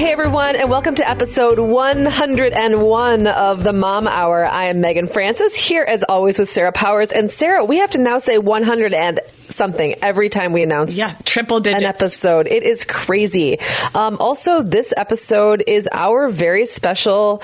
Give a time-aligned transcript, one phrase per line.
[0.00, 4.46] Hey everyone, and welcome to episode 101 of the Mom Hour.
[4.46, 7.12] I am Meagan Francis, here as always with Sarah Powers.
[7.12, 11.14] And Sarah, we have to now say 100 and something every time we announce yeah,
[11.26, 12.46] triple digit an episode.
[12.46, 13.58] It is crazy.
[13.94, 17.42] Um, also, this episode is our very special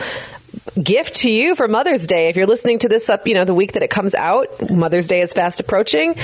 [0.82, 2.30] gift to you for Mother's Day.
[2.30, 5.08] If you're listening to this up, you know, the week that it comes out, Mother's
[5.08, 6.14] Day is fast approaching.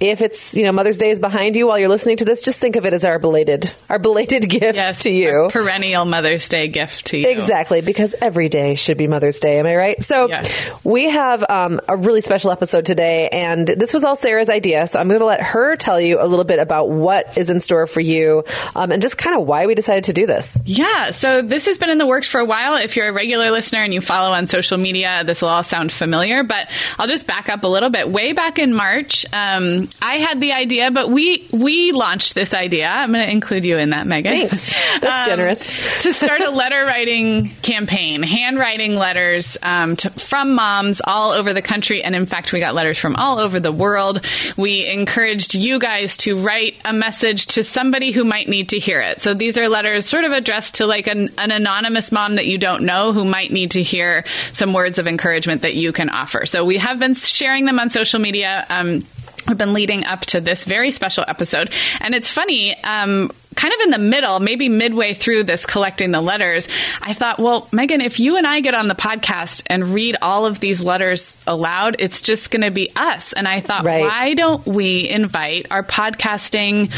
[0.00, 2.58] If it's, you know, Mother's Day is behind you while you're listening to this, just
[2.58, 5.50] think of it as our belated, our belated gift yes, to you.
[5.52, 7.28] perennial Mother's Day gift to you.
[7.28, 9.58] Exactly, because every day should be Mother's Day.
[9.58, 10.02] Am I right?
[10.02, 10.50] So yes.
[10.84, 14.86] we have um, a really special episode today, and this was all Sarah's idea.
[14.86, 17.60] So I'm going to let her tell you a little bit about what is in
[17.60, 20.58] store for you, um, and just kind of why we decided to do this.
[20.64, 21.10] Yeah.
[21.10, 22.76] So this has been in the works for a while.
[22.76, 25.92] If you're a regular listener and you follow on social media, this will all sound
[25.92, 26.42] familiar.
[26.42, 28.08] But I'll just back up a little bit.
[28.08, 29.26] Way back in March.
[29.30, 32.86] Um, I had the idea, but we we launched this idea.
[32.86, 34.32] I'm going to include you in that, Meagan.
[34.32, 34.74] Thanks.
[35.00, 36.02] That's um, generous.
[36.02, 41.62] to start a letter writing campaign, handwriting letters um, to, from moms all over the
[41.62, 44.24] country, and in fact, we got letters from all over the world.
[44.56, 49.00] We encouraged you guys to write a message to somebody who might need to hear
[49.00, 49.20] it.
[49.20, 52.58] So these are letters sort of addressed to like an, an anonymous mom that you
[52.58, 56.46] don't know who might need to hear some words of encouragement that you can offer.
[56.46, 58.66] So we have been sharing them on social media.
[58.68, 59.06] Um,
[59.46, 61.72] We've been leading up to this very special episode.
[62.00, 66.20] And it's funny, um, kind of in the middle, maybe midway through this collecting the
[66.20, 66.68] letters,
[67.00, 70.46] I thought, well, Meagan, if you and I get on the podcast and read all
[70.46, 73.32] of these letters aloud, it's just going to be us.
[73.32, 74.02] And I thought, right.
[74.02, 76.92] why don't we invite our podcasting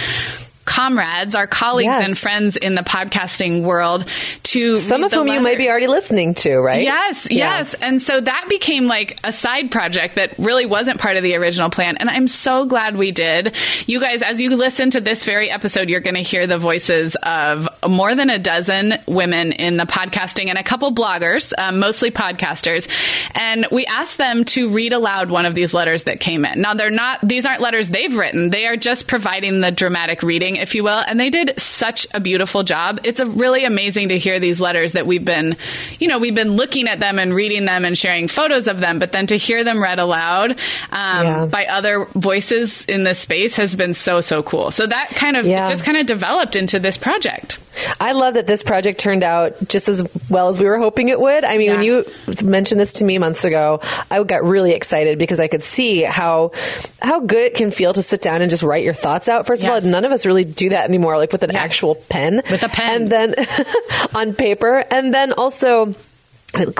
[0.64, 2.08] comrades, our colleagues yes.
[2.08, 4.04] and friends in the podcasting world
[4.44, 5.38] to some of whom letters.
[5.38, 6.82] you may be already listening to, right?
[6.82, 7.58] Yes, yeah.
[7.58, 7.74] yes.
[7.74, 11.70] And so that became like a side project that really wasn't part of the original
[11.70, 11.96] plan.
[11.96, 13.54] And I'm so glad we did.
[13.86, 17.16] You guys, as you listen to this very episode, you're going to hear the voices
[17.22, 22.10] of more than a dozen women in the podcasting and a couple bloggers, um, mostly
[22.10, 22.88] podcasters.
[23.34, 26.60] And we asked them to read aloud one of these letters that came in.
[26.60, 28.50] Now, they're not, these aren't letters they've written.
[28.50, 30.98] They are just providing the dramatic reading if you will.
[31.06, 33.00] And they did such a beautiful job.
[33.04, 35.56] It's a really amazing to hear these letters that we've been,
[35.98, 38.98] you know, we've been looking at them and reading them and sharing photos of them,
[38.98, 41.46] but then to hear them read aloud um, Yeah.
[41.46, 44.70] by other voices in this space has been so, so cool.
[44.70, 45.68] So that kind of, Yeah.
[45.68, 47.58] just kind of developed into this project.
[48.00, 51.20] I love that this project turned out just as well as we were hoping it
[51.20, 51.44] would.
[51.44, 52.04] I mean, when you
[52.44, 56.52] mentioned this to me months ago, I got really excited because I could see how
[57.00, 59.46] how good it can feel to sit down and just write your thoughts out.
[59.46, 59.78] First Yes.
[59.78, 61.62] of all, none of us really do that anymore, like with an Yes.
[61.64, 63.02] actual pen, With a pen.
[63.02, 63.34] and then
[64.14, 65.94] on paper, and then also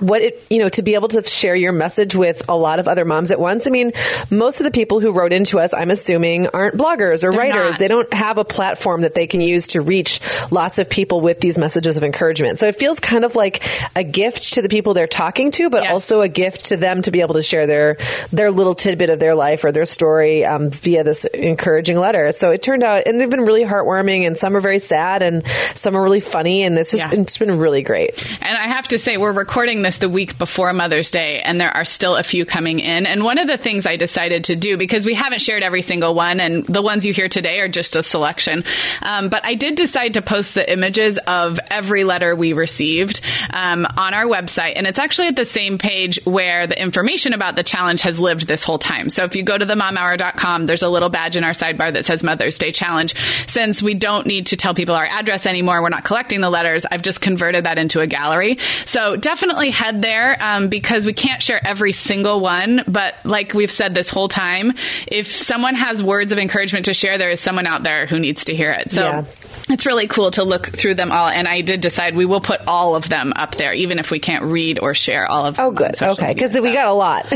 [0.00, 2.86] what it you know to be able to share your message with a lot of
[2.88, 3.90] other moms at once i mean
[4.30, 7.70] most of the people who wrote into us i'm assuming aren't bloggers or They're writers
[7.72, 7.78] not.
[7.78, 11.40] they don't have a platform that they can use to reach lots of people with
[11.40, 13.62] these messages of encouragement so it feels kind of like
[13.96, 15.92] a gift to the people they're talking to but Yes.
[15.92, 17.96] also a gift to them to be able to share their
[18.30, 22.50] their little tidbit of their life or their story um, via this encouraging letter so
[22.50, 25.42] it turned out and they've been really heartwarming and some are very sad and
[25.74, 27.20] some are really funny and it's just Yeah.
[27.20, 30.72] it's been really great And I have to say, we're recording this the week before
[30.72, 33.06] Mother's Day, and there are still a few coming in.
[33.06, 36.14] And one of the things I decided to do, because we haven't shared every single
[36.16, 38.64] one, and the ones you hear today are just a selection,
[39.02, 43.20] um, but I did decide to post the images of every letter we received
[43.52, 44.72] um, on our website.
[44.74, 48.48] And it's actually at the same page where the information about the challenge has lived
[48.48, 49.10] this whole time.
[49.10, 52.24] So if you go to themomhour.com, there's a little badge in our sidebar that says
[52.24, 53.14] Mother's Day Challenge.
[53.46, 56.84] Since we don't need to tell people our address anymore, we're not collecting the letters,
[56.84, 58.58] I've just converted that into a gallery.
[58.86, 62.82] So definitely head there um, because we can't share every single one.
[62.86, 64.72] But like we've said this whole time,
[65.06, 68.44] if someone has words of encouragement to share, there is someone out there who needs
[68.46, 68.90] to hear it.
[68.90, 69.24] So Yeah.
[69.68, 71.28] It's really cool to look through them all.
[71.28, 74.18] And I did decide we will put all of them up there, even if we
[74.18, 75.66] can't read or share all of them.
[75.66, 76.00] Oh, good.
[76.02, 76.34] Okay.
[76.34, 77.30] Because we got a lot.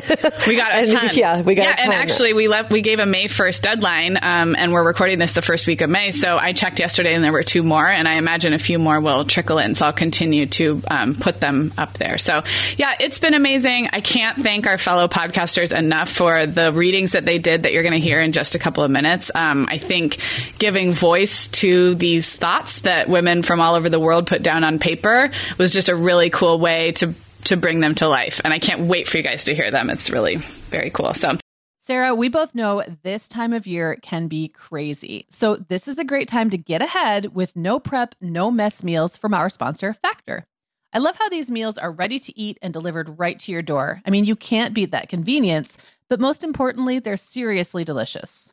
[0.47, 1.11] we got a And, ton.
[1.15, 1.85] Yeah, we got yeah, a ton.
[1.87, 2.71] and actually, we left.
[2.71, 5.91] We gave a May first deadline, um, and we're recording this the first week of
[5.91, 6.11] May.
[6.11, 9.01] So I checked yesterday, and there were two more, and I imagine a few more
[9.01, 9.75] will trickle in.
[9.75, 12.19] So I'll continue to um, put them up there.
[12.19, 12.43] So
[12.77, 13.89] yeah, it's been amazing.
[13.93, 17.83] I can't thank our fellow podcasters enough for the readings that they did that you're
[17.83, 19.31] going to hear in just a couple of minutes.
[19.35, 20.19] Um, I think
[20.59, 24.79] giving voice to these thoughts that women from all over the world put down on
[24.79, 27.13] paper was just a really cool way to
[27.45, 28.41] to bring them to life.
[28.43, 29.91] And I can't wait for you guys to hear them.
[29.91, 31.13] It's really very cool.
[31.13, 31.37] So
[31.79, 35.27] Sarah, we both know this time of year can be crazy.
[35.31, 39.17] So, this is a great time to get ahead with no prep, no mess meals
[39.17, 40.47] from our sponsor, Factor.
[40.93, 44.01] I love how these meals are ready to eat and delivered right to your door.
[44.05, 45.77] I mean, you can't beat that convenience,
[46.09, 48.53] but most importantly, they're seriously delicious.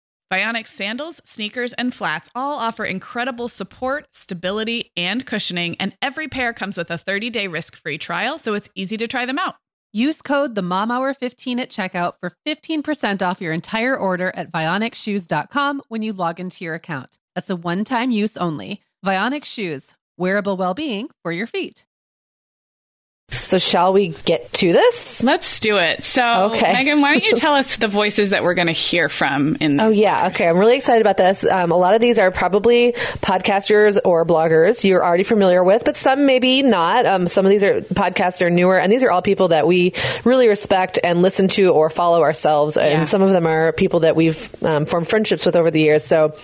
[0.31, 6.53] Vionic sandals, sneakers, and flats all offer incredible support, stability, and cushioning, and every pair
[6.53, 9.55] comes with a 30-day risk-free trial, so it's easy to try them out.
[9.91, 14.53] Use code the Mom Hour 15 at checkout for 15% off your entire order at
[14.53, 17.19] vionicshoes.com when you log into your account.
[17.35, 18.79] That's a one-time use only.
[19.05, 21.85] Vionic Shoes, wearable well-being for your feet.
[23.33, 25.23] So, shall we get to this?
[25.23, 26.03] let's do it.
[26.03, 26.73] So, Okay.
[26.73, 29.79] Meagan, why don't you tell us the voices that we're going to hear from in
[29.79, 30.47] Oh yeah, okay.
[30.47, 31.43] I'm really excited about this.
[31.45, 32.91] Um, a lot of these are probably
[33.21, 37.05] podcasters or bloggers you're already familiar with, but some maybe not.
[37.05, 39.93] Um, some of these are podcasts are newer, and these are all people that we
[40.25, 42.77] really respect and listen to or follow ourselves.
[42.77, 43.05] And Yeah.
[43.05, 46.03] some of them are people that we've um, formed friendships with over the years.
[46.03, 46.35] So.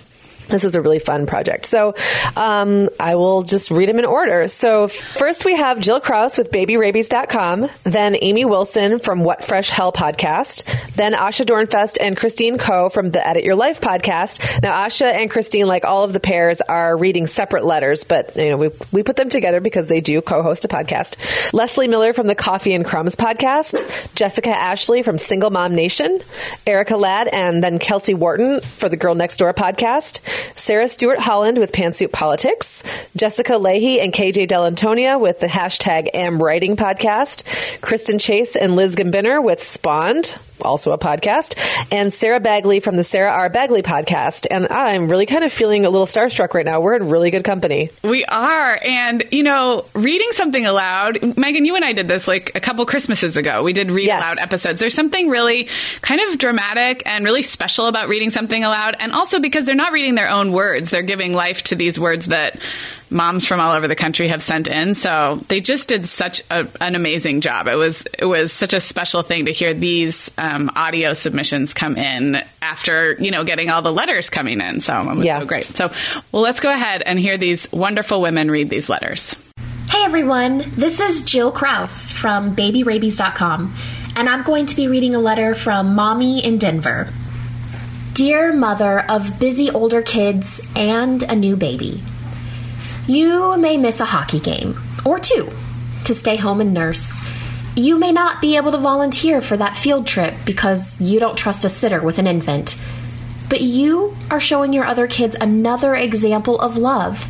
[0.48, 1.66] This is a really fun project.
[1.66, 1.94] So
[2.36, 4.48] um, I will just read them in order.
[4.48, 9.92] So first we have Jill Krause with babyrabies.com, then Amy Wilson from What Fresh Hell
[9.92, 10.64] podcast,
[10.94, 14.62] then Asha Dornfest and Christine Koh from the Edit Your Life podcast.
[14.62, 18.50] Now Asha and Christine, like all of the pairs, are reading separate letters, but you
[18.50, 21.16] know we, we put them together because they do co-host a podcast.
[21.52, 23.82] Lesley Miller from the Coffee and Crumbs podcast,
[24.14, 26.20] Jessica Ashley from Single Mom Nation,
[26.66, 30.20] Erica Ladd, and then Kelsey Wharton for the Girl Next Door podcast.
[30.56, 32.82] Sarah Stewart Holland with Pantsuit Politics,
[33.16, 37.42] Jessica Lahey and KJ Dell'Antonia with the hashtag Am Writing podcast,
[37.80, 41.54] Kristen Chase and Liz Gumbinner with Spawned, also a podcast,
[41.92, 43.48] and Sarah Bagley from the Sarah R.
[43.50, 44.46] Bagley podcast.
[44.50, 46.80] And I'm really kind of feeling a little starstruck right now.
[46.80, 47.90] We're in really good company.
[48.02, 48.78] We are.
[48.82, 52.84] And, you know, reading something aloud, Meagan, you and I did this like a couple
[52.86, 53.62] Christmases ago.
[53.62, 54.22] We did read Yes.
[54.22, 54.80] aloud episodes.
[54.80, 55.68] There's something really
[56.02, 58.96] kind of dramatic and really special about reading something aloud.
[58.98, 62.26] And also because they're not reading their own words, they're giving life to these words
[62.26, 62.58] that
[63.10, 64.94] moms from all over the country have sent in.
[64.94, 67.66] So they just did such a, an amazing job.
[67.68, 71.96] It was it was such a special thing to hear these um, audio submissions come
[71.96, 74.80] in after you know getting all the letters coming in.
[74.80, 75.38] So it was Yeah.
[75.40, 75.64] so great.
[75.64, 75.90] So
[76.32, 79.34] well, let's go ahead and hear these wonderful women read these letters.
[79.90, 80.64] Hey everyone.
[80.76, 83.74] This is Jill Krause from babyrabies.com,
[84.16, 87.08] and I'm going to be reading a letter from Mommy in Denver.
[88.12, 92.02] Dear mother of busy older kids and a new baby,
[93.08, 95.50] you may miss a hockey game or two
[96.04, 97.24] to stay home and nurse.
[97.74, 101.64] You may not be able to volunteer for that field trip because you don't trust
[101.64, 102.78] a sitter with an infant.
[103.48, 107.26] But you are showing your other kids another example of love.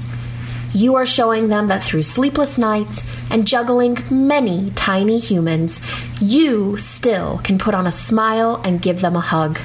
[0.74, 5.86] You are showing them that through sleepless nights and juggling many tiny humans,
[6.20, 9.60] you still can put on a smile and give them a hug.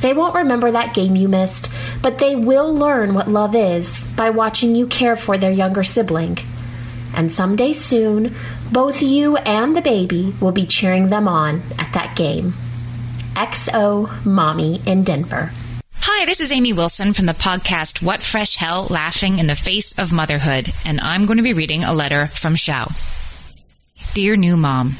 [0.00, 1.72] They won't remember that game you missed,
[2.02, 6.38] but they will learn what love is by watching you care for their younger sibling.
[7.14, 8.34] And someday soon,
[8.70, 12.52] both you and the baby will be cheering them on at that game.
[13.34, 15.50] XO Mommy in Denver.
[15.94, 19.98] Hi, this is Amy Wilson from the podcast What Fresh Hell Laughing in the Face
[19.98, 22.92] of Motherhood, and I'm going to be reading a letter from Xiao.
[24.14, 24.94] Dear new mom,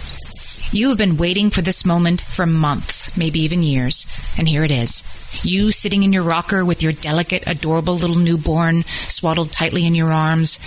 [0.73, 4.07] you have been waiting for this moment for months, maybe even years,
[4.37, 5.03] and here it is.
[5.45, 10.13] You sitting in your rocker with your delicate, adorable little newborn swaddled tightly in your
[10.13, 10.59] arms.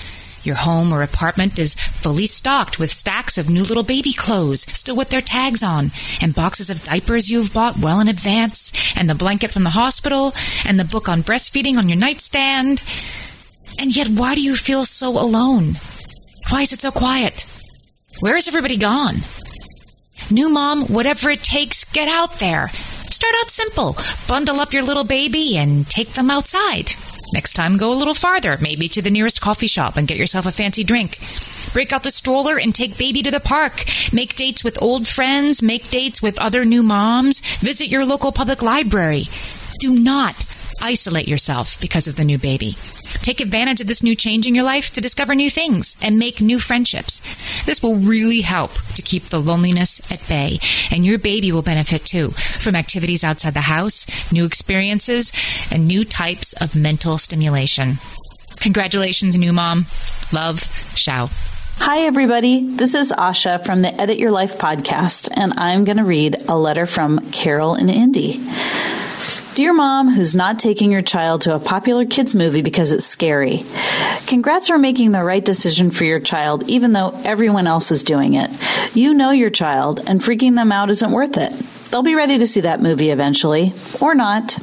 [0.44, 4.96] Your home or apartment is fully stocked with stacks of new little baby clothes, still
[4.96, 5.92] with their tags on,
[6.22, 10.34] and boxes of diapers you've bought well in advance, and the blanket from the hospital,
[10.66, 12.82] and the book on breastfeeding on your nightstand.
[13.80, 15.76] And yet, why do you feel so alone?
[16.50, 17.46] Why is it so quiet?
[18.22, 19.18] Where is everybody gone?
[20.32, 22.70] New mom, whatever it takes, get out there.
[22.70, 23.96] Start out simple.
[24.28, 26.92] Bundle up your little baby and take them outside.
[27.34, 30.46] Next time, go a little farther, maybe to the nearest coffee shop and get yourself
[30.46, 31.18] a fancy drink.
[31.74, 33.86] Break out the stroller and take baby to the park.
[34.14, 35.62] Make dates with old friends.
[35.64, 37.42] Make dates with other new moms.
[37.58, 39.24] Visit your local public library.
[39.80, 40.36] Do not
[40.82, 42.76] isolate yourself because of the new baby.
[43.22, 46.42] Take advantage of this new change in your life to discover new things and make
[46.42, 47.22] new friendships.
[47.66, 50.60] This will really help to keep the loneliness at bay,
[50.92, 55.32] and your baby will benefit too from activities outside the house, new experiences,
[55.72, 57.96] and new types of mental stimulation.
[58.60, 59.86] Congratulations, new mom.
[60.32, 60.60] Love,
[60.96, 61.30] Xiao.
[61.80, 62.76] Hi, everybody.
[62.76, 66.58] This is Asha from the Edit Your Life podcast, and I'm going to read a
[66.58, 68.42] letter from Carol and Indy.
[69.60, 73.66] Dear mom who's not taking your child to a popular kids movie because it's scary.
[74.26, 78.36] Congrats for making the right decision for your child, even though everyone else is doing
[78.36, 78.50] it.
[78.96, 81.52] You know your child, and freaking them out isn't worth it.
[81.92, 84.58] They'll be ready to see that movie eventually, or not.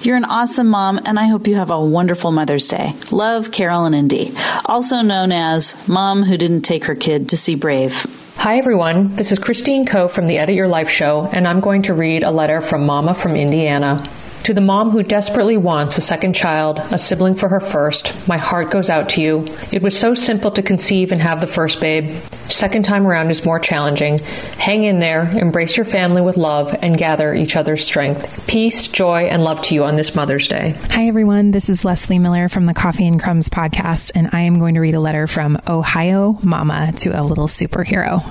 [0.00, 2.94] You're an awesome mom, and I hope you have a wonderful Mother's Day.
[3.10, 4.32] Love, Carol and Indy,
[4.64, 8.06] also known as Mom Who Didn't Take Her Kid to See Brave.
[8.44, 9.16] Hi, everyone.
[9.16, 12.24] This is Christine Koh from the Edit Your Life show, and I'm going to read
[12.24, 14.06] a letter from Mama from Indiana.
[14.44, 18.36] To the mom who desperately wants a second child, a sibling for her first, my
[18.36, 19.46] heart goes out to you.
[19.72, 22.22] It was so simple to conceive and have the first babe.
[22.50, 24.18] Second time around is more challenging.
[24.58, 28.46] Hang in there, embrace your family with love, and gather each other's strength.
[28.46, 30.76] Peace, joy, and love to you on this Mother's Day.
[30.90, 31.50] Hi, everyone.
[31.50, 34.80] This is Lesley Miller from the Coffee and Crumbs podcast, and I am going to
[34.80, 38.22] read a letter from Ohio Mama to a little superhero.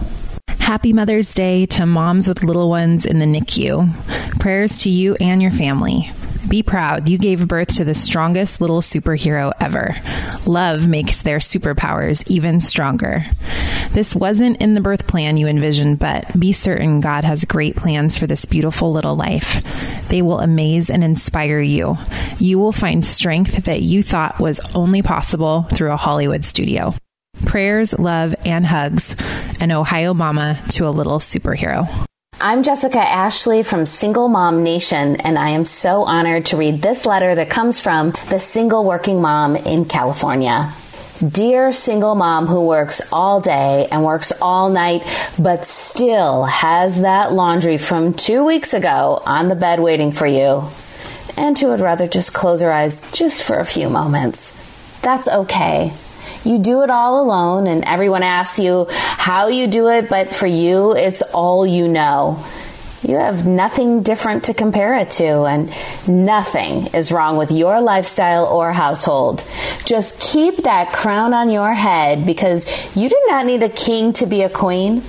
[0.63, 4.39] Happy Mother's Day to moms with little ones in the NICU.
[4.39, 6.09] Prayers to you and your family.
[6.47, 7.09] Be proud.
[7.09, 9.93] You gave birth to the strongest little superhero ever.
[10.45, 13.25] Love makes their superpowers even stronger.
[13.91, 18.17] This wasn't in the birth plan you envisioned, but be certain God has great plans
[18.17, 19.61] for this beautiful little life.
[20.07, 21.97] They will amaze and inspire you.
[22.39, 26.93] You will find strength that you thought was only possible through a Hollywood studio.
[27.45, 29.15] Prayers, love, and hugs.
[29.59, 31.87] An Ohio mama to a little superhero.
[32.41, 37.05] I'm Jessica Ashley from Single Mom Nation, and I am so honored to read this
[37.05, 40.73] letter that comes from the single working mom in California.
[41.25, 45.03] Dear single mom who works all day and works all night,
[45.39, 50.63] but still has that laundry from two weeks ago on the bed waiting for you,
[51.37, 54.59] and who would rather just close her eyes just for a few moments.
[55.01, 55.93] That's okay.
[56.43, 60.47] You do it all alone, and everyone asks you how you do it, but for
[60.47, 62.43] you, it's all you know.
[63.03, 65.69] You have nothing different to compare it to, and
[66.07, 69.45] nothing is wrong with your lifestyle or household.
[69.85, 74.25] Just keep that crown on your head because you do not need a king to
[74.25, 75.03] be a queen.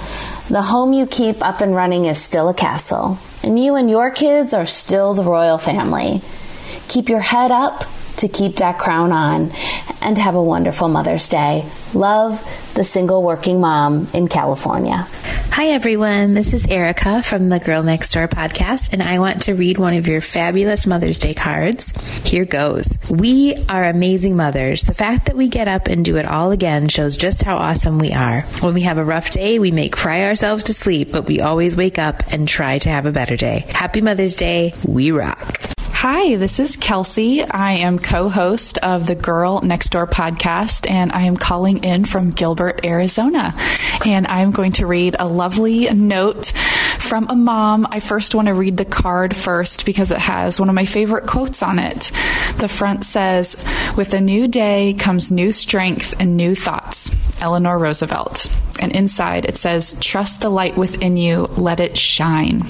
[0.48, 4.10] The home you keep up and running is still a castle, and you and your
[4.10, 6.20] kids are still the royal family.
[6.88, 7.84] Keep your head up
[8.16, 9.50] to keep that crown on
[10.04, 11.68] and have a wonderful Mother's Day.
[11.94, 12.40] Love
[12.74, 15.08] the single working mom in California.
[15.50, 16.34] Hi, everyone.
[16.34, 19.94] This is Erica from the Girl Next Door podcast, and I want to read one
[19.94, 21.92] of your fabulous Mother's Day cards.
[22.24, 22.98] Here goes.
[23.08, 24.82] We are amazing mothers.
[24.82, 27.98] The fact that we get up and do it all again shows just how awesome
[27.98, 28.42] we are.
[28.60, 31.76] When we have a rough day, we may cry ourselves to sleep, but we always
[31.76, 33.64] wake up and try to have a better day.
[33.68, 34.74] Happy Mother's Day.
[34.84, 35.73] We rock.
[36.06, 37.42] Hi, this is Kelsey.
[37.42, 42.04] I am co host of the Girl Next Door podcast, and I am calling in
[42.04, 43.54] from Gilbert, Arizona.
[44.04, 46.48] And I'm going to read a lovely note
[46.98, 47.86] from a mom.
[47.90, 51.26] I first want to read the card first because it has one of my favorite
[51.26, 52.12] quotes on it.
[52.58, 53.56] The front says,
[53.96, 57.10] With a new day comes new strength and new thoughts.
[57.40, 58.54] Eleanor Roosevelt.
[58.78, 62.62] And inside it says, Trust the light within you, let it shine.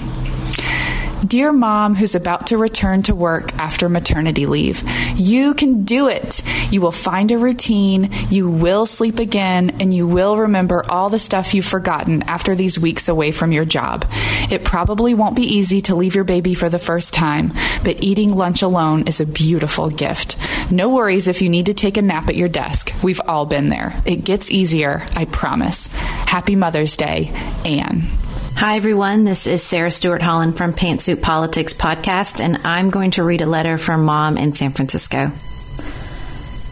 [1.25, 4.83] Dear mom who's about to return to work after maternity leave,
[5.15, 6.41] you can do it.
[6.71, 11.17] You will find a routine, you will sleep again, and you will remember all the
[11.17, 14.05] stuff you've forgotten after these weeks away from your job.
[14.51, 17.53] It probably won't be easy to leave your baby for the first time,
[17.83, 20.37] but eating lunch alone is a beautiful gift.
[20.69, 22.93] No worries if you need to take a nap at your desk.
[23.01, 23.99] We've all been there.
[24.05, 25.87] It gets easier, I promise.
[25.87, 27.31] Happy Mother's Day,
[27.63, 28.09] Anne.
[28.57, 29.25] Hi, everyone.
[29.25, 33.45] This is Sarah Stewart Holland from Pantsuit Politics Podcast, and I'm going to read a
[33.45, 35.33] letter from mom in San Francisco.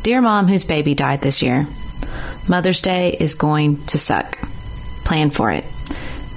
[0.01, 1.67] Dear mom, whose baby died this year,
[2.47, 4.39] Mother's Day is going to suck.
[5.03, 5.65] Plan for it.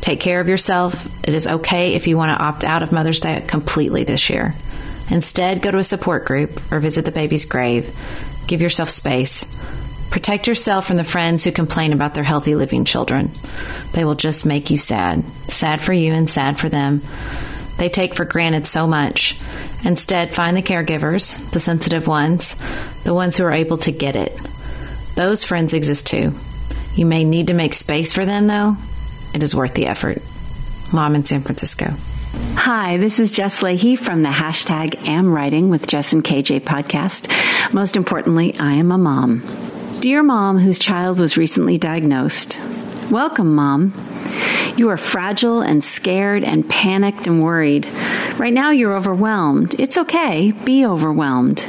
[0.00, 1.06] Take care of yourself.
[1.26, 4.52] It is okay if you want to opt out of Mother's Day completely this year.
[5.10, 7.94] Instead, go to a support group or visit the baby's grave.
[8.48, 9.44] Give yourself space.
[10.16, 13.30] Protect yourself from the friends who complain about their healthy living children.
[13.92, 15.22] They will just make you sad.
[15.48, 17.02] Sad for you and sad for them.
[17.76, 19.38] They take for granted so much.
[19.84, 22.56] Instead, find the caregivers, the sensitive ones,
[23.04, 24.34] the ones who are able to get it.
[25.16, 26.32] Those friends exist too.
[26.94, 28.74] You may need to make space for them, though.
[29.34, 30.22] It is worth the effort.
[30.94, 31.92] Mom in San Francisco.
[32.54, 37.30] Hi, this is Jess Lahey from the hashtag Am Writing with Jess and KJ podcast.
[37.74, 39.65] Most importantly, I am a mom.
[40.00, 42.58] Dear mom whose child was recently diagnosed,
[43.10, 43.94] welcome, mom.
[44.76, 47.86] You are fragile and scared and panicked and worried.
[48.36, 49.74] Right now, you're overwhelmed.
[49.80, 50.52] It's okay.
[50.52, 51.64] Be overwhelmed.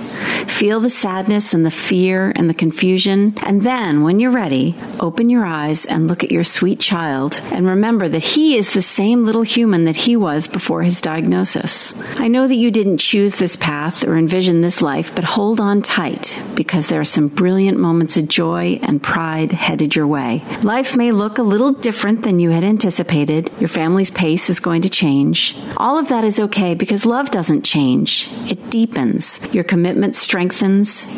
[0.58, 3.36] Feel the sadness and the fear and the confusion.
[3.44, 7.68] And then, when you're ready, open your eyes and look at your sweet child and
[7.68, 11.94] remember that he is the same little human that he was before his diagnosis.
[12.20, 15.84] I know that you didn't choose this path or envision this life, but hold on
[15.84, 20.44] tight because there are some brilliant moments of joy and pride headed your way.
[20.64, 23.52] Life may look a little different than you had anticipated.
[23.60, 25.56] Your family's pace is going to change.
[25.78, 28.32] All of that is okay because love doesn't change.
[28.50, 29.40] It deepens.
[29.54, 30.47] Your commitment strengthens.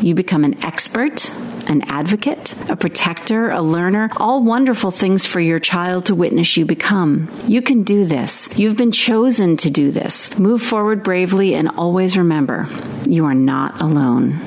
[0.02, 1.30] You become an expert,
[1.68, 6.66] an advocate, a protector, a learner, all wonderful things for your child to witness you
[6.66, 7.30] become.
[7.48, 8.50] You can do this.
[8.58, 10.38] You've been chosen to do this.
[10.38, 12.68] Move forward bravely and always remember
[13.08, 14.40] you are not alone.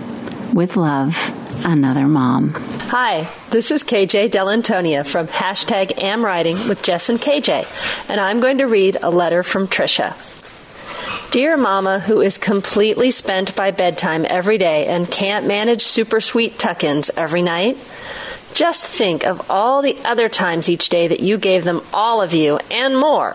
[0.52, 1.16] With love,
[1.64, 2.54] another mom.
[2.88, 8.40] Hi, this is KJ Dell'Antonia from hashtag Am Writing with Jess and KJ, and I'm
[8.40, 10.14] going to read a letter from Trisha.
[11.32, 16.58] Dear Mama, who is completely spent by bedtime every day and can't manage super sweet
[16.58, 17.78] tuck ins every night,
[18.52, 22.34] just think of all the other times each day that you gave them all of
[22.34, 23.34] you and more.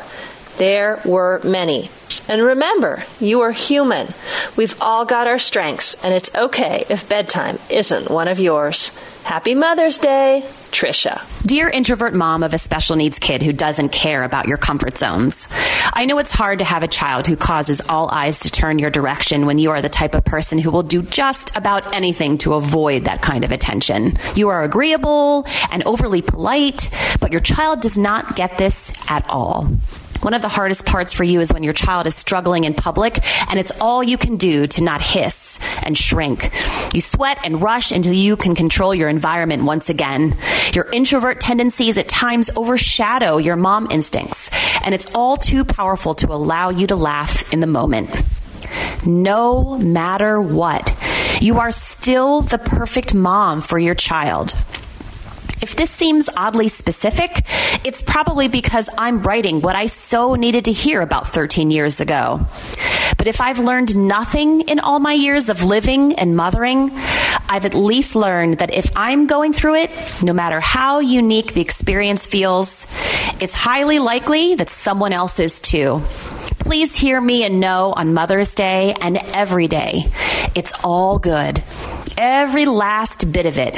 [0.58, 1.90] There were many.
[2.30, 4.10] And remember, you are human.
[4.56, 8.92] We've all got our strengths, and it's okay if bedtime isn't one of yours.
[9.28, 11.22] Happy Mother's Day, Trisha.
[11.46, 15.50] Dear introvert mom of a special needs kid who doesn't care about your comfort zones,
[15.92, 18.90] I know it's hard to have a child who causes all eyes to turn your
[18.90, 22.54] direction when you are the type of person who will do just about anything to
[22.54, 24.18] avoid that kind of attention.
[24.36, 29.68] You are agreeable and overly polite, but your child does not get this at all.
[30.22, 33.20] One of the hardest parts for you is when your child is struggling in public
[33.50, 36.52] and it's all you can do to not hiss and shrink.
[36.94, 40.36] You sweat and rush until you can control your environment once again.
[40.74, 44.50] Your introvert tendencies at times overshadow your mom instincts,
[44.84, 48.10] and it's all too powerful to allow you to laugh in the moment.
[49.06, 50.96] No matter what,
[51.40, 54.54] you are still the perfect mom for your child.
[55.60, 57.44] If this seems oddly specific,
[57.84, 62.46] it's probably because I'm writing what I so needed to hear about 13 years ago.
[63.18, 66.92] But if I've learned nothing in all my years of living and mothering,
[67.50, 69.92] I've at least learned that if I'm going through it,
[70.22, 72.86] no matter how unique the experience feels,
[73.40, 76.04] it's highly likely that someone else is too.
[76.68, 80.12] Please hear me and know on Mother's Day and every day,
[80.54, 81.64] it's all good.
[82.18, 83.78] Every last bit of it.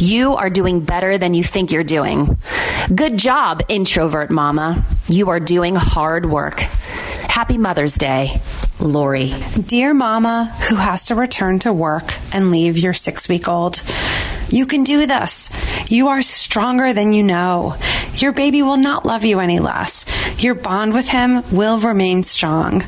[0.00, 2.38] You are doing better than you think you're doing.
[2.94, 4.86] Good job, introvert mama.
[5.06, 6.60] You are doing hard work.
[6.60, 8.40] Happy Mother's Day,
[8.80, 9.34] Lori.
[9.66, 13.82] Dear mama who has to return to work and leave your six week old,
[14.50, 15.50] you can do this.
[15.90, 17.76] You are stronger than you know.
[18.16, 20.04] Your baby will not love you any less.
[20.42, 22.84] Your bond with him will remain strong.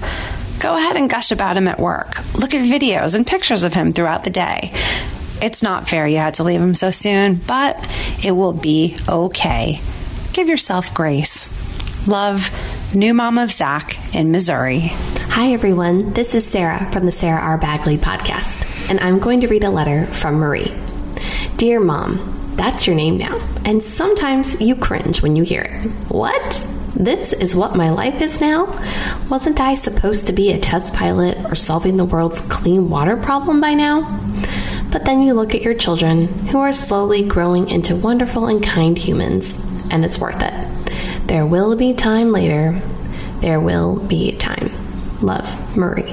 [0.58, 2.18] Go ahead and gush about him at work.
[2.34, 4.72] Look at videos and pictures of him throughout the day.
[5.40, 7.76] It's not fair you had to leave him so soon, but
[8.24, 9.80] it will be okay.
[10.32, 11.58] Give yourself grace.
[12.06, 12.50] Love,
[12.94, 14.90] new mom of Zach in Missouri.
[15.30, 16.12] Hi, everyone.
[16.12, 17.58] This is Sarah from the Sarah R.
[17.58, 20.72] Bagley podcast, and I'm going to read a letter from Marie.
[21.62, 25.90] Dear Mom, that's your name now, and sometimes you cringe when you hear it.
[26.10, 26.68] What?
[26.96, 28.66] This is what my life is now?
[29.30, 33.60] Wasn't I supposed to be a test pilot or solving the world's clean water problem
[33.60, 34.00] by now?
[34.90, 38.98] But then you look at your children who are slowly growing into wonderful and kind
[38.98, 41.28] humans, and it's worth it.
[41.28, 42.82] There will be time later.
[43.38, 44.72] There will be time.
[45.20, 46.12] Love, Marie.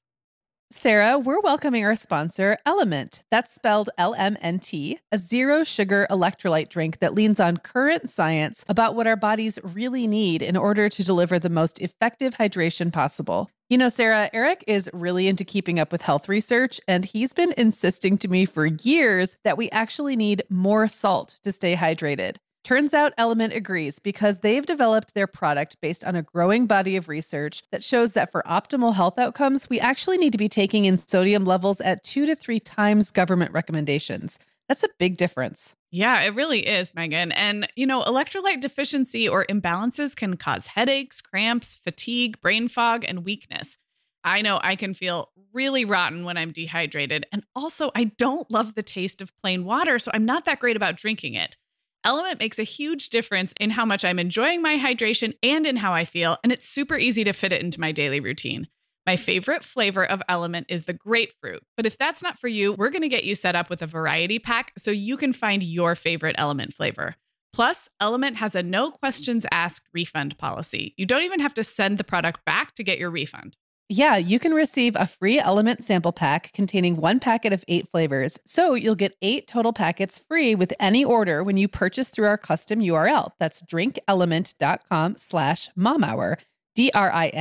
[0.73, 3.23] Sarah, we're welcoming our sponsor, Element.
[3.29, 8.09] That's spelled L M N T, a zero sugar electrolyte drink that leans on current
[8.09, 12.91] science about what our bodies really need in order to deliver the most effective hydration
[12.91, 13.51] possible.
[13.69, 17.53] You know, Sarah, Eric is really into keeping up with health research, and he's been
[17.57, 22.37] insisting to me for years that we actually need more salt to stay hydrated.
[22.63, 27.09] Turns out Element agrees because they've developed their product based on a growing body of
[27.09, 30.97] research that shows that for optimal health outcomes, we actually need to be taking in
[30.97, 34.37] sodium levels at two to three times government recommendations.
[34.67, 35.75] That's a big difference.
[35.89, 37.31] Yeah, it really is, Meagan.
[37.31, 43.25] And, you know, electrolyte deficiency or imbalances can cause headaches, cramps, fatigue, brain fog, and
[43.25, 43.77] weakness.
[44.23, 47.25] I know I can feel really rotten when I'm dehydrated.
[47.31, 50.75] And also, I don't love the taste of plain water, so I'm not that great
[50.75, 51.57] about drinking it.
[52.03, 55.93] Element makes a huge difference in how much I'm enjoying my hydration and in how
[55.93, 58.67] I feel, and it's super easy to fit it into my daily routine.
[59.05, 61.63] My favorite flavor of Element is the grapefruit.
[61.77, 63.87] But if that's not for you, we're going to get you set up with a
[63.87, 67.15] variety pack so you can find your favorite Element flavor.
[67.53, 70.93] Plus, Element has a no questions asked refund policy.
[70.97, 73.57] You don't even have to send the product back to get your refund.
[73.93, 78.39] Yeah, you can receive a free Element sample pack containing one packet of eight flavors.
[78.45, 82.37] So you'll get eight total packets free with any order when you purchase through our
[82.37, 83.31] custom URL.
[83.37, 86.37] That's drinkelement.com slash momhour,
[86.73, 87.31] D-R-I-N-K-L-M-N-T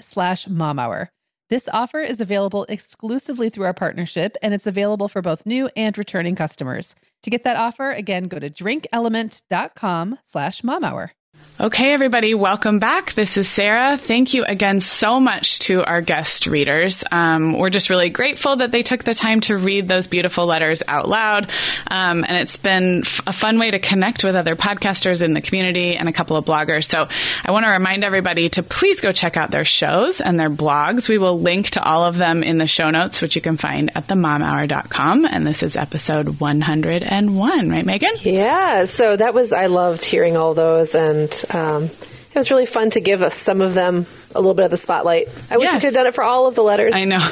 [0.00, 1.08] slash momhour.
[1.50, 5.98] This offer is available exclusively through our partnership, and it's available for both new and
[5.98, 6.96] returning customers.
[7.24, 11.10] To get that offer, again, go to drinkelement.com slash momhour.
[11.58, 13.14] Okay, everybody, welcome back.
[13.14, 13.96] This is Sarah.
[13.96, 17.02] Thank you again so much to our guest readers.
[17.10, 20.82] Um, we're just really grateful that they took the time to read those beautiful letters
[20.86, 21.48] out loud.
[21.90, 25.40] Um, and it's been f- a fun way to connect with other podcasters in the
[25.40, 26.84] community and a couple of bloggers.
[26.84, 27.08] So
[27.42, 31.08] I want to remind everybody to please go check out their shows and their blogs.
[31.08, 33.90] We will link to all of them in the show notes, which you can find
[33.96, 35.24] at themomhour.com.
[35.24, 38.12] And this is episode 101, right, Meagan?
[38.20, 38.84] Yeah.
[38.84, 43.00] So that was, I loved hearing all those and um, it was really fun to
[43.00, 45.28] give us some of them a little bit of the spotlight.
[45.50, 45.74] I wish Yes.
[45.74, 46.92] we could have done it for all of the letters.
[46.94, 47.18] I know.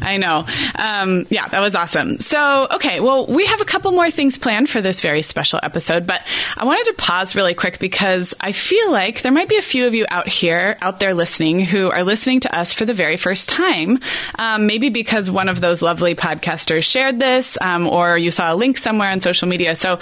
[0.00, 0.46] I know.
[0.76, 2.18] Um, yeah, that was awesome.
[2.20, 6.06] So, okay, well, we have a couple more things planned for this very special episode,
[6.06, 6.24] but
[6.56, 9.88] I wanted to pause really quick because I feel like there might be a few
[9.88, 13.16] of you out here, out there listening, who are listening to us for the very
[13.16, 13.98] first time.
[14.38, 18.54] Um, maybe because one of those lovely podcasters shared this, um, or you saw a
[18.54, 19.74] link somewhere on social media.
[19.74, 19.98] So,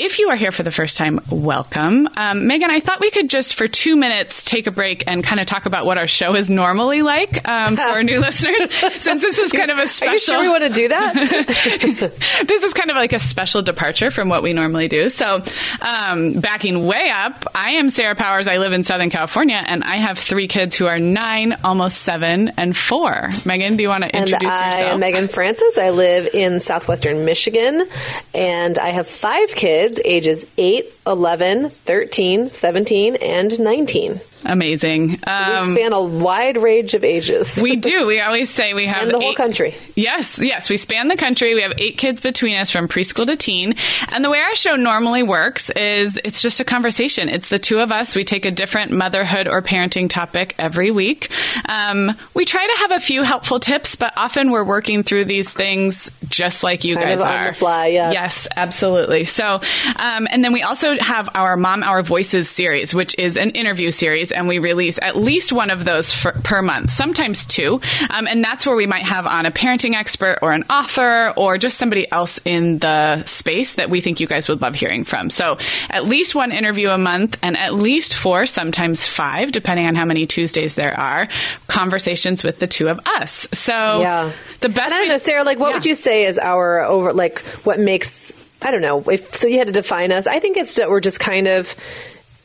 [0.00, 2.08] if you are here for the first time, welcome.
[2.16, 5.40] Um, Meagan, I thought we could just for two minutes take a break and kind
[5.40, 9.20] of talk about what our show is normally like um, for our new listeners, since
[9.20, 10.08] this is kind of a special.
[10.08, 11.14] Are you sure we want to do that?
[12.46, 15.10] this is kind of like a special departure from what we normally do.
[15.10, 15.42] So,
[15.82, 18.48] um, backing way up, I am Sarah Powers.
[18.48, 22.52] I live in Southern California, and I have three kids who are nine, almost seven,
[22.56, 23.28] and four.
[23.44, 24.62] Meagan, do you want to introduce yourself?
[24.62, 24.92] and I yourself?
[24.94, 25.76] am Meagan Francis.
[25.76, 27.86] I live in southwestern Michigan,
[28.32, 34.20] and I have five kids ages 8, 11, 13, 17, and 19.
[34.44, 35.18] Amazing.
[35.18, 37.58] So we span a wide range of ages.
[37.60, 38.06] We do.
[38.10, 39.74] We always say we have and the whole country.
[39.94, 41.54] Yes, yes, we span the country.
[41.54, 43.74] We have eight kids between us from preschool to teen.
[44.12, 47.28] And the way our show normally works is it's just a conversation.
[47.28, 48.16] It's the two of us.
[48.16, 51.30] We take a different motherhood or parenting topic every week.
[51.68, 55.52] Um, we try to have a few helpful tips, but often we're working through these
[55.52, 57.46] things just like you Kind guys of on are.
[57.48, 58.12] the fly, yes.
[58.12, 59.24] Yes, absolutely.
[59.24, 59.60] So,
[59.96, 63.90] um, and then we also have our Mom Hour Voices series, which is an interview
[63.90, 67.80] series, and we release at least one of those for, per month, sometimes two.
[68.10, 71.58] Um, and that's where we might have on a parenting expert or an author or
[71.58, 75.30] just somebody else in the space that we think you guys would love hearing from.
[75.30, 75.58] So,
[75.90, 80.04] at least one interview a month, and at least four, sometimes five, depending on how
[80.04, 81.28] many Tuesdays there are,
[81.66, 83.46] conversations with the two of us.
[83.52, 84.32] So, Yeah.
[84.60, 84.94] the best.
[84.94, 88.32] I don't know, Sarah, like, what would you say is our over, like, what makes,
[88.62, 91.00] I don't know, if so you had to define us, I think it's that we're
[91.00, 91.74] just kind of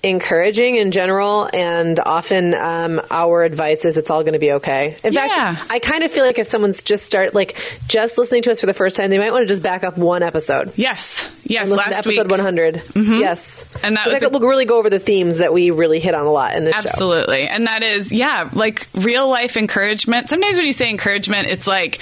[0.09, 4.97] encouraging in general, and often um, our advice is it's all going to be okay.
[5.03, 5.55] In Yeah.
[5.55, 8.59] fact, I kind of feel like if someone's just start, like, just listening to us
[8.59, 10.71] for the first time, they might want to just back up one episode.
[10.77, 11.27] Yes.
[11.47, 11.63] Yes.
[11.63, 12.31] And listen to last episode week.
[12.31, 12.81] 100.
[12.95, 13.63] Yes.
[13.83, 16.25] And that was a- we'll really go over the themes that we really hit on
[16.25, 16.79] a lot in this show.
[16.89, 17.47] Absolutely.
[17.47, 20.27] And that is, yeah, like real life encouragement.
[20.29, 21.99] Sometimes when you say encouragement, it's like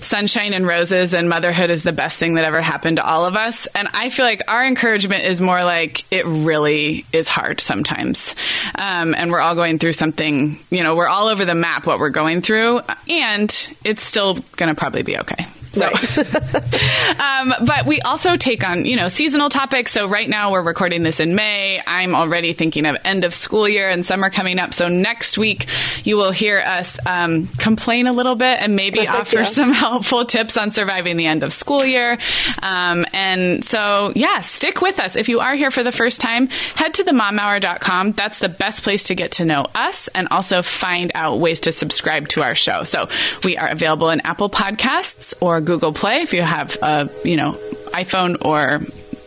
[0.00, 3.34] sunshine and roses and motherhood is the best thing that ever happened to all of
[3.36, 3.66] us.
[3.74, 8.34] And I feel like our encouragement is more like it really is hard sometimes.
[8.74, 11.98] Um, and we're all going through something, you know, we're all over the map what
[11.98, 12.80] we're going through.
[13.08, 15.46] And it's still going to probably be okay.
[15.72, 15.86] So,
[17.18, 19.92] um, but we also take on, you know, seasonal topics.
[19.92, 21.80] So right now we're recording this in May.
[21.86, 24.74] I'm already thinking of end of school year and summer coming up.
[24.74, 25.66] So next week
[26.04, 29.44] you will hear us um, complain a little bit and maybe offer Yeah.
[29.44, 32.18] some helpful tips on surviving the end of school year.
[32.62, 35.16] Um, and so, yeah, stick with us.
[35.16, 38.12] If you are here for the first time, head to themomhour.com.
[38.12, 41.72] That's the best place to get to know us and also find out ways to
[41.72, 42.84] subscribe to our show.
[42.84, 43.08] So
[43.44, 47.52] we are available in Apple Podcasts or Google Play if you have a, you know,
[47.94, 48.80] iPhone or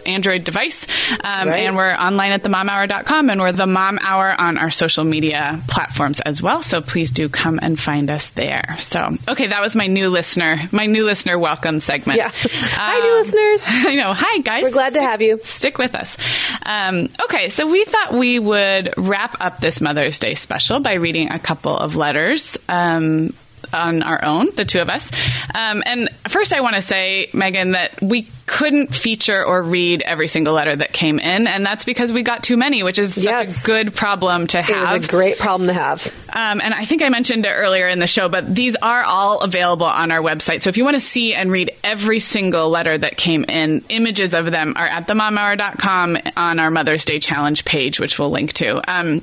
[0.08, 0.86] Android device.
[1.24, 1.66] Um, Right.
[1.66, 6.20] And we're online at themomhour.com and we're the Mom Hour on our social media platforms
[6.20, 6.62] as well.
[6.62, 8.76] So please do come and find us there.
[8.78, 12.18] So, okay, that was my new listener, my new listener welcome segment.
[12.20, 12.30] Yeah.
[12.34, 13.64] Hi, new Um, listeners.
[13.88, 14.14] I know.
[14.16, 14.62] Hi, guys.
[14.62, 15.40] We're glad to have you.
[15.44, 16.16] Stick with us.
[16.64, 21.32] Um, okay, so we thought we would wrap up this Mother's Day special by reading
[21.32, 22.60] a couple of letters.
[23.74, 25.10] On our own, the two of us.
[25.54, 30.28] Um, and first, I want to say, Meagan, that we couldn't feature or read every
[30.28, 33.56] single letter that came in, and that's because we got too many, which is Yes.
[33.56, 34.94] such a good problem to It have.
[34.98, 36.06] was a great problem to have.
[36.32, 39.40] Um, and I think I mentioned it earlier in the show, but these are all
[39.42, 40.62] available on our website.
[40.62, 44.34] So if you want to see and read every single letter that came in, images
[44.34, 48.82] of them are at themomhour.com on our Mother's Day Challenge page, which we'll link to.
[48.92, 49.22] Um,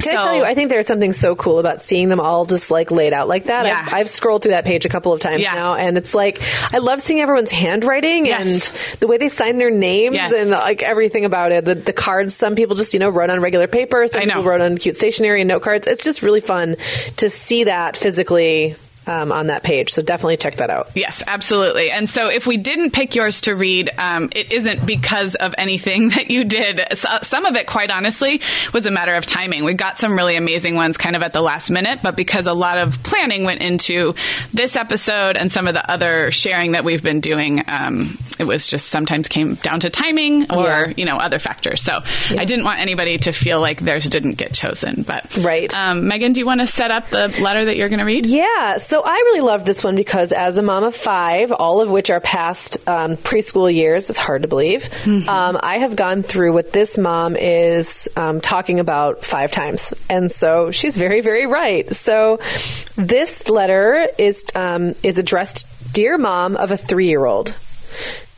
[0.00, 2.70] Can I tell you, I think there's something so cool about seeing them all just
[2.70, 3.64] like laid out like that.
[3.66, 3.80] Yeah.
[3.86, 5.54] I've, I've scrolled through that page a couple of times Yeah.
[5.54, 8.70] now, and it's like I love seeing everyone's handwriting Yes.
[8.70, 10.32] and the way they sign their names Yes.
[10.32, 11.64] and like everything about it.
[11.64, 14.60] The, the cards, some people just you know wrote on regular paper, some people wrote
[14.60, 15.86] on cute stationery and note cards.
[15.86, 16.76] It's just really fun
[17.18, 18.74] to see that physically
[19.06, 19.90] um, on that page.
[19.92, 20.90] So definitely check that out.
[20.94, 21.90] Yes, absolutely.
[21.90, 26.08] And so if we didn't pick yours to read, um, it isn't because of anything
[26.10, 26.80] that you did.
[26.94, 28.40] So, some of it, quite honestly,
[28.72, 29.64] was a matter of timing.
[29.64, 32.52] We got some really amazing ones kind of at the last minute, but because a
[32.52, 34.14] lot of planning went into
[34.52, 38.66] this episode and some of the other sharing that we've been doing, um, it was
[38.68, 40.92] just sometimes came down to timing or, Yeah.
[40.96, 41.82] you know, other factors.
[41.82, 45.02] So I didn't want anybody to feel like theirs didn't get chosen.
[45.02, 45.72] But, Right.
[45.74, 48.26] Um, Meagan, do you want to set up the letter that you're going to read?
[48.26, 48.76] Yeah.
[48.78, 51.90] So So I really loved this one because as a mom of five, all of
[51.90, 54.88] which are past um, preschool years, it's hard to believe,
[55.28, 59.92] um, I have gone through what this mom is um, talking about five times.
[60.08, 61.92] And so she's very, very right.
[61.92, 62.38] So
[62.94, 67.52] this letter is, um, is addressed Dear Mom of a three year old.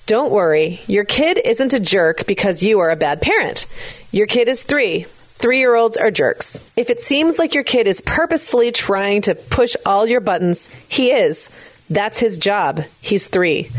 [0.07, 3.66] Don't worry, your kid isn't a jerk because you are a bad parent.
[4.11, 5.05] Your kid is three.
[5.38, 6.61] Three year olds are jerks.
[6.77, 11.12] If it seems like your kid is purposefully trying to push all your buttons, he
[11.12, 11.51] is.
[11.90, 12.85] That's his job.
[13.01, 13.70] He's three.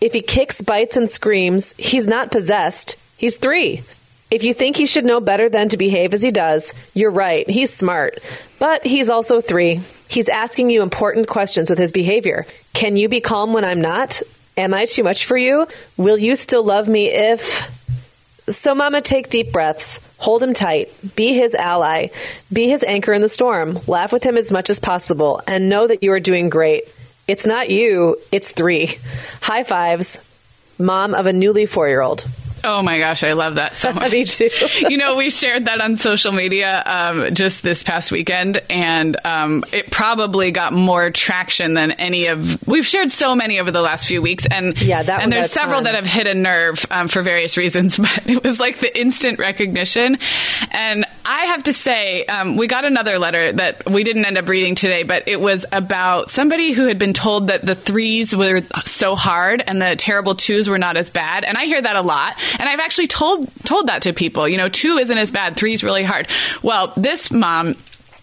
[0.00, 2.96] If he kicks, bites, and screams, he's not possessed.
[3.16, 3.82] He's three.
[4.30, 7.48] If you think he should know better than to behave as he does, you're right.
[7.48, 8.18] He's smart.
[8.58, 9.80] But he's also three.
[10.08, 12.46] He's asking you important questions with his behavior.
[12.74, 14.22] Can you be calm when I'm not?
[14.56, 15.66] Am I too much for you?
[15.96, 17.62] Will you still love me if.
[18.48, 20.00] So, Mama, take deep breaths.
[20.18, 20.92] Hold him tight.
[21.16, 22.08] Be his ally.
[22.52, 23.78] Be his anchor in the storm.
[23.86, 26.84] Laugh with him as much as possible and know that you are doing great.
[27.26, 28.98] It's not you, it's three.
[29.40, 30.18] High fives.
[30.78, 32.26] Mom of a newly four year old.
[32.64, 34.12] Oh my gosh, I love that so much.
[34.12, 34.48] Me too.
[34.88, 39.64] you know, we shared that on social media um, just this past weekend, and um,
[39.72, 42.66] it probably got more traction than any of.
[42.66, 45.78] We've shared so many over the last few weeks, and yeah, that and one several
[45.78, 45.84] fun.
[45.84, 49.38] that have hit a nerve um, for various reasons, but it was like the instant
[49.38, 50.18] recognition,
[50.70, 54.48] and I have to say, um, we got another letter that we didn't end up
[54.48, 58.62] reading today, but it was about somebody who had been told that the threes were
[58.86, 62.02] so hard and the terrible twos were not as bad, and I hear that a
[62.02, 62.36] lot.
[62.58, 64.48] And I've actually told told that to people.
[64.48, 66.28] You know, two isn't as bad, three's really hard.
[66.62, 67.76] Well, this mom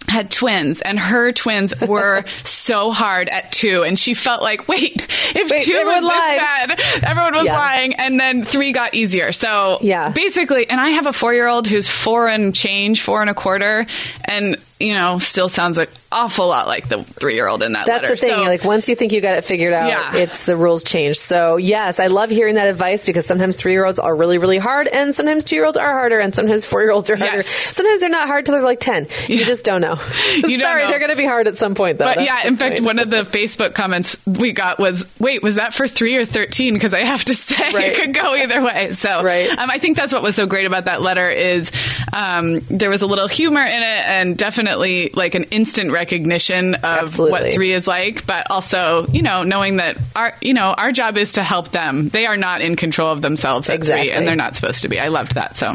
[0.07, 5.01] had twins and her twins were so hard at two and she felt like wait
[5.35, 7.57] if Wait, two was everyone this bad everyone was Yeah.
[7.57, 10.09] lying and then three got easier so Yeah.
[10.09, 13.87] basically and i have a four-year-old who's four and change four and a quarter
[14.25, 18.15] and you know still sounds an awful lot like the three-year-old in that That's letter
[18.15, 18.29] the thing.
[18.29, 20.15] So- like once you think you got it figured out, Yeah.
[20.15, 21.17] it's the rules change.
[21.17, 24.57] So yes, I love hearing that advice because sometimes three year olds are really, really
[24.57, 27.37] hard, and sometimes two year olds are harder, and sometimes four year olds are harder.
[27.37, 27.47] Yes.
[27.47, 29.07] Sometimes they're not hard till they're like ten.
[29.27, 29.95] You just don't know.
[30.45, 30.89] You Sorry, know.
[30.89, 32.05] they're going to be hard at some point, though.
[32.05, 35.55] But That's yeah, in fact, one of the Facebook comments we got was, "Wait, was
[35.55, 36.73] that for three or 13?
[36.73, 37.85] Because I have to say Right.
[37.91, 39.49] it could go either way." So, Right.
[39.57, 41.71] um, I think that's what was so great about that letter is
[42.13, 46.83] um, there was a little humor in it, and definitely like an instant recognition of
[46.83, 47.31] Absolutely.
[47.31, 51.17] what three is like, but also you know knowing that our you know our job
[51.17, 52.09] is to help them.
[52.09, 54.07] They are not in control of themselves at Exactly.
[54.07, 54.99] three, and they're not supposed to be.
[54.99, 55.73] I loved that so.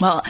[0.00, 0.24] Well,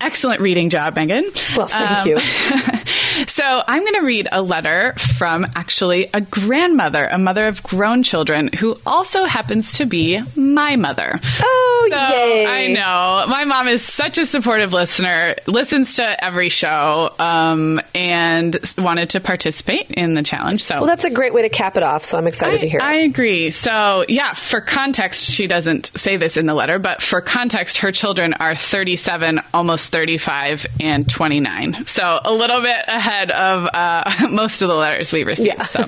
[0.00, 1.24] excellent reading job, Meagan.
[1.56, 2.18] Well, thank Um, you.
[3.28, 8.02] so I'm going to read a letter from actually a grandmother, a mother of grown
[8.02, 11.18] children, who also happens to be my mother.
[11.40, 12.46] Oh, So, yay!
[12.46, 13.26] I know.
[13.28, 19.20] My mom is such a supportive listener, listens to every show, um, and wanted to
[19.20, 20.62] participate in the challenge.
[20.62, 22.04] So Well, that's a great way to cap it off.
[22.04, 22.80] So I'm excited to hear.
[22.82, 23.04] I it.
[23.06, 23.50] agree.
[23.50, 27.92] So, yeah, for context, she doesn't say this in the letter, but for context, her
[27.92, 31.86] children are 37, almost 35, and 29.
[31.86, 35.48] So, a little bit ahead of uh, most of the letters we received.
[35.48, 35.62] Yeah.
[35.64, 35.84] So,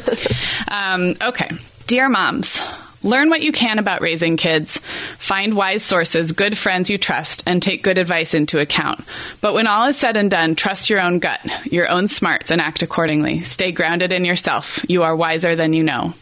[0.69, 1.51] um, okay.
[1.87, 2.63] Dear moms,
[3.03, 4.79] learn what you can about raising kids.
[5.19, 9.01] Find wise sources, good friends you trust, and take good advice into account.
[9.41, 11.41] But when all is said and done, trust your own gut,
[11.73, 13.41] your own smarts, and act accordingly.
[13.41, 14.85] Stay grounded in yourself.
[14.89, 16.13] You are wiser than you know.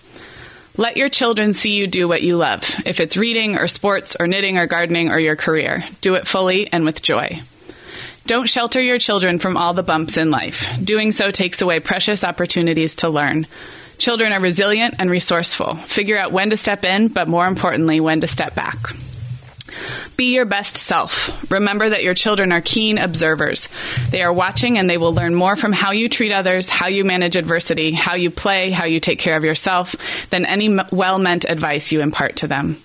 [0.78, 2.62] Let your children see you do what you love.
[2.85, 6.70] If it's reading or sports or knitting or gardening or your career, do it fully
[6.70, 7.40] and with joy.
[8.26, 10.68] Don't shelter your children from all the bumps in life.
[10.82, 13.46] Doing so takes away precious opportunities to learn.
[13.98, 15.76] Children are resilient and resourceful.
[15.76, 18.76] Figure out when to step in, but more importantly, when to step back.
[20.16, 21.50] Be your best self.
[21.52, 23.68] Remember that your children are keen observers.
[24.10, 27.04] They are watching and they will learn more from how you treat others, how you
[27.04, 29.94] manage adversity, how you play, how you take care of yourself
[30.30, 32.76] than any well meant advice you impart to them.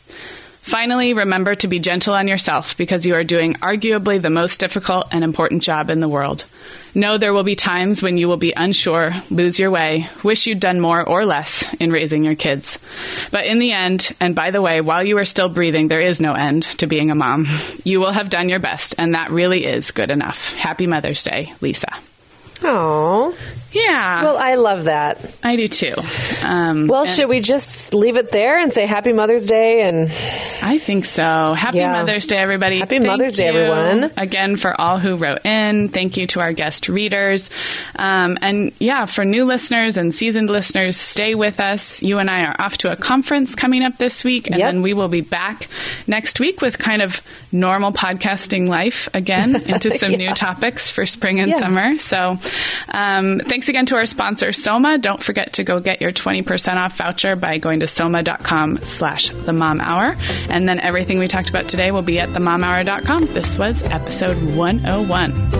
[0.71, 5.05] Finally, remember to be gentle on yourself because you are doing arguably the most difficult
[5.11, 6.45] and important job in the world.
[6.95, 10.61] Know there will be times when you will be unsure, lose your way, wish you'd
[10.61, 12.79] done more or less in raising your kids.
[13.31, 16.21] But in the end, and by the way, while you are still breathing, there is
[16.21, 17.47] no end to being a mom.
[17.83, 20.53] You will have done your best, and that really is good enough.
[20.53, 21.89] Happy Mother's Day, Lisa.
[22.63, 23.35] Oh,
[23.73, 24.23] Yeah.
[24.23, 25.17] well, I love that.
[25.43, 25.95] I do too.
[26.43, 30.11] Um, Well, should we just leave it there and say Happy Mother's Day and
[30.61, 31.53] I think so.
[31.53, 31.93] Happy Yeah.
[31.93, 32.79] Mother's Day, everybody.
[32.79, 34.11] Happy Thank Mother's Day, everyone.
[34.17, 35.87] Again, for all who wrote in.
[35.89, 37.49] Thank you to our guest readers.
[37.97, 42.01] Um, and yeah, for new listeners and seasoned listeners, stay with us.
[42.01, 44.67] You and I are off to a conference coming up this week, and Yep.
[44.71, 45.67] then we will be back
[46.07, 51.39] next week with kind of normal podcasting life again into some new topics for spring
[51.39, 51.59] and Yeah.
[51.59, 51.97] summer.
[51.97, 52.37] So
[52.93, 54.97] um, thanks thanks again to our sponsor, Soma.
[54.97, 59.53] Don't forget to go get your 20% off voucher by going to soma.com slash the
[59.53, 60.17] mom hour.
[60.49, 63.27] And then everything we talked about today will be at themomhour.com.
[63.35, 65.51] This was episode 101.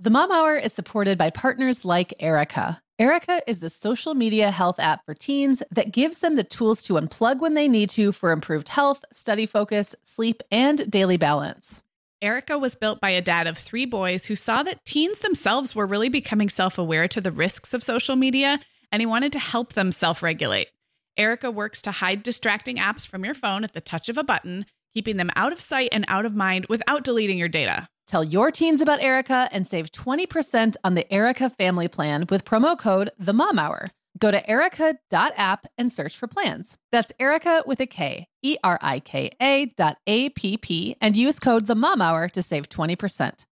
[0.00, 2.82] The Mom Hour is supported by partners like Erika.
[2.98, 6.94] Erika is the social media health app for teens that gives them the tools to
[6.94, 11.84] unplug when they need to for improved health, study focus, sleep, and daily balance.
[12.22, 15.86] Erika was built by a dad of three boys who saw that teens themselves were
[15.86, 18.60] really becoming self aware to the risks of social media,
[18.92, 20.68] and he wanted to help them self regulate.
[21.16, 24.66] Erika works to hide distracting apps from your phone at the touch of a button,
[24.92, 27.88] keeping them out of sight and out of mind without deleting your data.
[28.06, 32.76] Tell your teens about Erika and save 20% on the Erika family plan with promo
[32.76, 33.86] code The Mom Hour.
[34.20, 36.76] Go to erika.app and search for plans.
[36.92, 41.16] That's Erika with a K, E R I K A dot A P P, and
[41.16, 43.46] use code The Mom Hour to save 20%.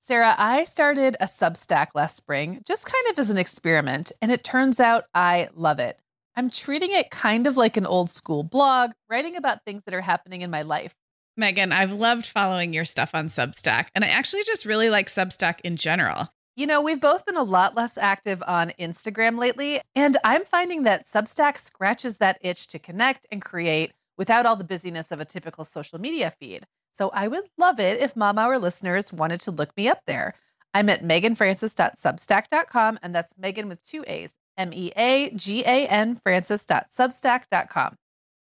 [0.00, 4.44] Sarah, I started a Substack last spring, just kind of as an experiment, and it
[4.44, 6.02] turns out I love it.
[6.36, 10.02] I'm treating it kind of like an old school blog, writing about things that are
[10.02, 10.94] happening in my life.
[11.38, 15.60] Meagan, I've loved following your stuff on Substack, and I actually just really like Substack
[15.64, 16.28] in general.
[16.56, 20.84] You know, we've both been a lot less active on Instagram lately, and I'm finding
[20.84, 25.24] that Substack scratches that itch to connect and create without all the busyness of a
[25.24, 26.66] typical social media feed.
[26.92, 30.34] So I would love it if Mom Hour listeners wanted to look me up there.
[30.72, 36.14] I'm at meaganfrancis.substack.com, and that's Meagan with two A's, M E A G A N
[36.14, 37.96] Francis.substack.com.